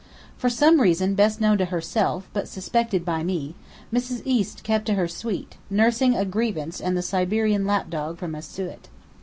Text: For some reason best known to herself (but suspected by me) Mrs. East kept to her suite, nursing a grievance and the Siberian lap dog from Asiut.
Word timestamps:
For 0.35 0.49
some 0.49 0.81
reason 0.81 1.13
best 1.13 1.39
known 1.39 1.59
to 1.59 1.65
herself 1.65 2.27
(but 2.33 2.47
suspected 2.47 3.05
by 3.05 3.21
me) 3.21 3.53
Mrs. 3.93 4.23
East 4.25 4.63
kept 4.63 4.87
to 4.87 4.95
her 4.95 5.07
suite, 5.07 5.57
nursing 5.69 6.15
a 6.15 6.25
grievance 6.25 6.81
and 6.81 6.97
the 6.97 7.03
Siberian 7.03 7.67
lap 7.67 7.91
dog 7.91 8.17
from 8.17 8.33
Asiut. 8.33 8.89